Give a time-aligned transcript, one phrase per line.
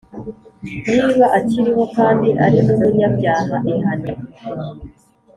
[0.95, 4.11] niba akiriho, kandi ari n’umunyabyaha ihane